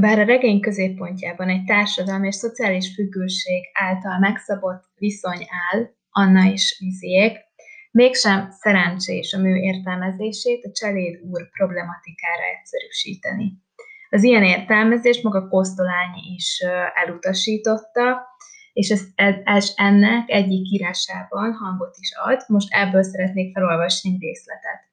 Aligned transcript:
Bár 0.00 0.18
a 0.18 0.24
regény 0.24 0.60
középpontjában 0.60 1.48
egy 1.48 1.64
társadalmi 1.64 2.26
és 2.26 2.34
szociális 2.34 2.94
függőség 2.94 3.64
által 3.72 4.18
megszabott 4.18 4.84
viszony 4.94 5.46
áll, 5.70 5.90
Anna 6.10 6.52
és 6.52 6.76
Viziék, 6.78 7.38
mégsem 7.90 8.50
szerencsés 8.50 9.32
a 9.32 9.38
mű 9.38 9.54
értelmezését 9.54 10.64
a 10.64 10.70
cseléd 10.72 11.20
úr 11.22 11.48
problematikára 11.50 12.42
egyszerűsíteni. 12.58 13.52
Az 14.10 14.22
ilyen 14.22 14.44
értelmezést 14.44 15.22
maga 15.22 15.48
Kosztolányi 15.48 16.34
is 16.34 16.62
elutasította, 16.94 18.26
és 18.72 18.90
ez, 18.90 19.02
ez 19.44 19.72
ennek 19.76 20.30
egyik 20.30 20.70
írásában 20.72 21.52
hangot 21.52 21.96
is 22.00 22.12
ad. 22.16 22.44
Most 22.46 22.68
ebből 22.70 23.02
szeretnék 23.02 23.52
felolvasni 23.52 24.16
részletet. 24.20 24.87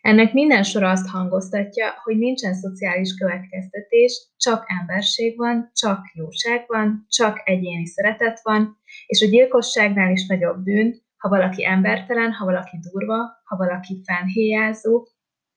Ennek 0.00 0.32
minden 0.32 0.62
sora 0.62 0.90
azt 0.90 1.08
hangoztatja, 1.08 1.86
hogy 2.02 2.16
nincsen 2.18 2.54
szociális 2.54 3.14
következtetés, 3.14 4.28
csak 4.36 4.64
emberség 4.80 5.36
van, 5.36 5.70
csak 5.74 6.00
jóság 6.14 6.64
van, 6.66 7.06
csak 7.08 7.40
egyéni 7.44 7.86
szeretet 7.86 8.40
van, 8.42 8.78
és 9.06 9.22
a 9.22 9.26
gyilkosságnál 9.30 10.10
is 10.10 10.26
nagyobb 10.26 10.62
bűn, 10.62 11.02
ha 11.16 11.28
valaki 11.28 11.64
embertelen, 11.64 12.32
ha 12.32 12.44
valaki 12.44 12.78
durva, 12.90 13.16
ha 13.44 13.56
valaki 13.56 14.00
fenhéjázó, 14.04 15.06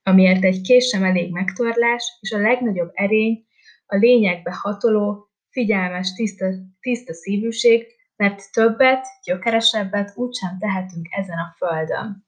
amiért 0.04 0.44
egy 0.44 0.62
kés 0.62 0.88
sem 0.88 1.04
elég 1.04 1.32
megtorlás, 1.32 2.18
és 2.20 2.32
a 2.32 2.40
legnagyobb 2.40 2.92
erény 2.94 3.46
a 3.86 3.96
lényegbe 3.96 4.52
hatoló, 4.54 5.28
figyelmes, 5.50 6.14
tiszta, 6.14 6.46
tiszta 6.80 7.14
szívűség, 7.14 7.86
mert 8.16 8.52
többet, 8.52 9.06
gyökeresebbet 9.26 10.14
úgysem 10.16 10.58
tehetünk 10.60 11.08
ezen 11.10 11.38
a 11.38 11.56
földön. 11.58 12.26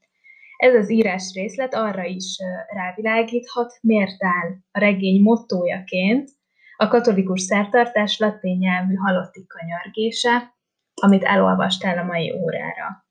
Ez 0.57 0.73
az 0.73 0.91
írás 0.91 1.33
részlet 1.33 1.73
arra 1.73 2.03
is 2.03 2.37
rávilágíthat, 2.67 3.77
miért 3.81 4.23
áll 4.23 4.49
a 4.71 4.79
regény 4.79 5.21
mottójaként 5.21 6.29
a 6.77 6.87
katolikus 6.87 7.41
szertartás 7.41 8.19
latin 8.19 8.57
nyelvű 8.57 8.93
halotti 8.93 9.45
kanyargése, 9.47 10.55
amit 11.01 11.23
elolvastál 11.23 11.97
a 11.97 12.03
mai 12.03 12.31
órára. 12.31 13.05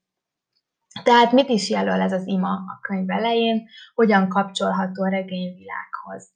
Tehát 1.03 1.31
mit 1.31 1.49
is 1.49 1.69
jelöl 1.69 2.01
ez 2.01 2.11
az 2.11 2.27
ima 2.27 2.51
a 2.51 2.79
könyv 2.81 3.09
elején, 3.09 3.67
hogyan 3.93 4.29
kapcsolható 4.29 5.03
a 5.03 5.09
regény 5.09 5.55
világhoz? 5.55 6.33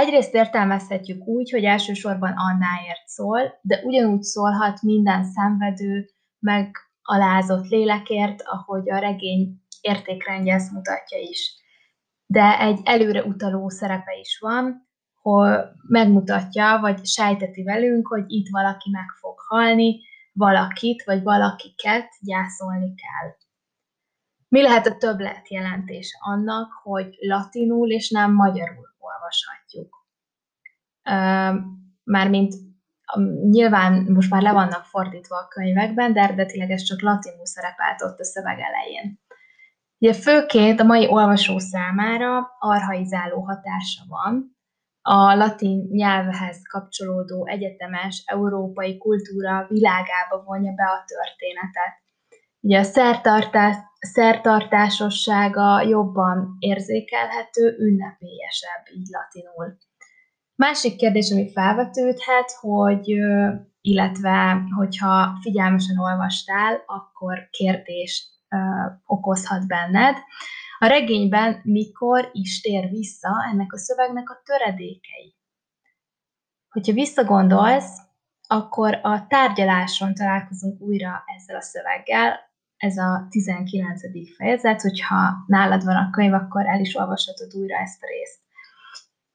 Egyrészt 0.00 0.34
értelmezhetjük 0.34 1.26
úgy, 1.26 1.50
hogy 1.50 1.64
elsősorban 1.64 2.32
Annáért 2.36 3.06
szól, 3.06 3.58
de 3.62 3.80
ugyanúgy 3.84 4.22
szólhat 4.22 4.82
minden 4.82 5.24
szenvedő, 5.24 6.08
megalázott 6.38 7.68
lélekért, 7.68 8.42
ahogy 8.44 8.90
a 8.90 8.98
regény 8.98 9.65
értékrendje 9.86 10.54
ezt 10.54 10.72
mutatja 10.72 11.18
is. 11.18 11.54
De 12.26 12.58
egy 12.60 12.80
előre 12.84 13.24
utaló 13.24 13.68
szerepe 13.68 14.18
is 14.20 14.38
van, 14.40 14.88
hogy 15.22 15.58
megmutatja, 15.88 16.78
vagy 16.80 17.06
sejteti 17.06 17.62
velünk, 17.62 18.06
hogy 18.06 18.24
itt 18.26 18.48
valaki 18.50 18.90
meg 18.90 19.08
fog 19.20 19.34
halni, 19.38 20.00
valakit, 20.32 21.04
vagy 21.04 21.22
valakiket 21.22 22.08
gyászolni 22.20 22.94
kell. 22.94 23.34
Mi 24.48 24.62
lehet 24.62 24.86
a 24.86 24.96
többlet 24.96 25.50
jelentés 25.50 26.16
annak, 26.20 26.72
hogy 26.82 27.16
latinul 27.20 27.90
és 27.90 28.10
nem 28.10 28.32
magyarul 28.32 28.86
olvashatjuk? 28.98 30.06
Mármint 32.04 32.54
nyilván 33.50 33.92
most 34.12 34.30
már 34.30 34.42
le 34.42 34.52
vannak 34.52 34.84
fordítva 34.84 35.36
a 35.36 35.48
könyvekben, 35.48 36.12
de 36.12 36.20
eredetileg 36.20 36.70
ez 36.70 36.82
csak 36.82 37.00
latinul 37.00 37.46
szerepelt 37.46 38.02
ott 38.02 38.18
a 38.18 38.24
szöveg 38.24 38.58
elején. 38.58 39.20
Ugye 39.98 40.12
főként 40.12 40.80
a 40.80 40.84
mai 40.84 41.06
olvasó 41.08 41.58
számára 41.58 42.56
arhaizáló 42.58 43.40
hatása 43.40 44.02
van, 44.08 44.56
a 45.08 45.34
latin 45.34 45.88
nyelvhez 45.90 46.58
kapcsolódó 46.68 47.46
egyetemes 47.46 48.22
európai 48.26 48.98
kultúra 48.98 49.66
világába 49.68 50.42
vonja 50.44 50.72
be 50.72 50.84
a 50.84 51.04
történetet. 51.06 52.04
Ugye 52.60 52.78
a 52.78 52.82
szertartás, 52.82 53.76
szertartásossága 53.98 55.80
jobban 55.80 56.56
érzékelhető, 56.58 57.76
ünnepélyesebb 57.78 58.84
így 58.96 59.06
latinul. 59.08 59.76
Másik 60.54 60.96
kérdés, 60.96 61.30
ami 61.30 61.52
felvetődhet, 61.52 62.50
hogy 62.60 63.06
illetve 63.80 64.62
hogyha 64.76 65.38
figyelmesen 65.40 65.98
olvastál, 65.98 66.82
akkor 66.86 67.48
kérdést 67.50 68.35
okozhat 69.04 69.66
benned. 69.66 70.16
A 70.78 70.86
regényben 70.86 71.60
mikor 71.62 72.28
is 72.32 72.60
tér 72.60 72.88
vissza 72.88 73.30
ennek 73.52 73.72
a 73.72 73.78
szövegnek 73.78 74.30
a 74.30 74.40
töredékei. 74.44 75.36
Hogyha 76.68 76.92
visszagondolsz, 76.92 78.00
akkor 78.48 78.98
a 79.02 79.26
tárgyaláson 79.26 80.14
találkozunk 80.14 80.80
újra 80.80 81.22
ezzel 81.36 81.56
a 81.56 81.60
szöveggel, 81.60 82.38
ez 82.76 82.96
a 82.96 83.26
19. 83.30 84.00
fejezet, 84.36 84.80
hogyha 84.80 85.44
nálad 85.46 85.84
van 85.84 85.96
a 85.96 86.10
könyv, 86.10 86.32
akkor 86.32 86.66
el 86.66 86.80
is 86.80 86.94
olvashatod 86.94 87.54
újra 87.54 87.76
ezt 87.76 88.02
a 88.02 88.06
részt. 88.06 88.40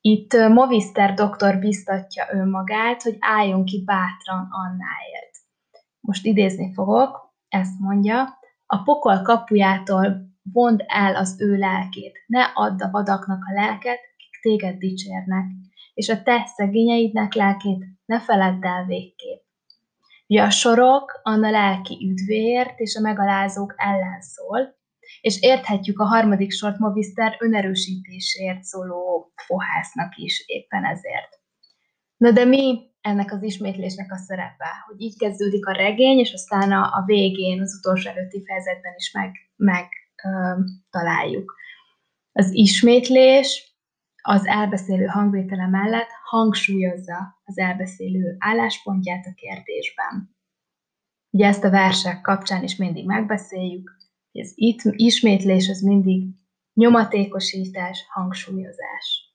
Itt 0.02 0.34
Movister 0.34 1.14
doktor 1.14 1.60
biztatja 1.60 2.26
önmagát, 2.32 3.02
hogy 3.02 3.18
álljon 3.20 3.66
ki 3.66 3.84
bátran 3.86 4.48
Annáért. 4.50 5.38
Most 6.00 6.26
idézni 6.26 6.74
fogok, 6.74 7.34
ezt 7.48 7.80
mondja, 7.80 8.40
a 8.74 8.84
pokol 8.84 9.22
kapujától 9.22 10.30
vond 10.54 10.84
el 10.88 11.16
az 11.16 11.42
ő 11.42 11.58
lelkét, 11.58 12.24
ne 12.28 12.44
add 12.44 12.82
a 12.82 12.90
vadaknak 12.92 13.44
a 13.50 13.54
lelket, 13.54 14.00
kik 14.18 14.42
téged 14.42 14.78
dicsérnek, 14.78 15.46
és 15.94 16.10
a 16.10 16.24
te 16.24 16.44
szegényeidnek 16.56 17.34
lelkét 17.34 17.86
ne 18.06 18.20
feledd 18.20 18.66
el 18.66 18.86
végképp. 18.86 19.42
Ugye 20.28 20.44
a 20.44 20.50
sorok 20.50 21.20
Anna 21.24 21.50
lelki 21.50 22.08
üdvéért 22.10 22.80
és 22.80 22.96
a 22.96 23.02
megalázók 23.02 23.74
ellen 23.78 24.22
szól, 24.22 24.76
és 25.22 25.42
érthetjük 25.42 26.00
a 26.00 26.06
harmadik 26.06 26.52
sort 26.52 26.78
Moviszter 26.78 27.36
önerősítésért 27.40 28.64
szóló 28.64 29.32
fohásznak 29.36 30.18
is 30.18 30.44
éppen 30.46 30.86
ezért. 30.86 31.40
Na 32.18 32.32
de 32.32 32.46
mi 32.46 32.91
ennek 33.02 33.32
az 33.32 33.44
ismétlésnek 33.44 34.12
a 34.12 34.18
szerepe, 34.18 34.84
hogy 34.88 35.02
így 35.02 35.18
kezdődik 35.18 35.66
a 35.66 35.72
regény, 35.72 36.18
és 36.20 36.34
aztán 36.34 36.72
a, 36.72 36.82
a 36.82 37.04
végén, 37.06 37.62
az 37.62 37.76
utolsó 37.78 38.10
előtti 38.10 38.44
fejezetben 38.46 38.94
is 38.98 39.12
meg, 39.12 39.36
meg 39.56 39.88
találjuk. 40.90 41.56
Az 42.32 42.54
ismétlés 42.54 43.76
az 44.22 44.46
elbeszélő 44.46 45.06
hangvétele 45.06 45.68
mellett 45.68 46.10
hangsúlyozza 46.24 47.42
az 47.44 47.58
elbeszélő 47.58 48.36
álláspontját 48.40 49.26
a 49.26 49.34
kérdésben. 49.36 50.36
Ugye 51.30 51.48
ezt 51.48 51.64
a 51.64 51.70
versek 51.70 52.22
kapcsán 52.22 52.64
is 52.64 52.76
mindig 52.76 53.06
megbeszéljük, 53.06 53.92
hogy 54.32 54.42
az 54.42 54.52
itt 54.56 54.82
ismétlés 54.84 55.70
az 55.70 55.82
mindig 55.82 56.28
nyomatékosítás, 56.74 58.06
hangsúlyozás. 58.10 59.31